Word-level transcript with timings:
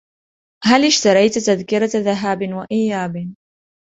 ھل 0.67 0.81
إشتريت 0.91 1.33
تذكرة 1.49 1.91
ذهاب 2.07 2.47
وإياب؟ 2.53 3.17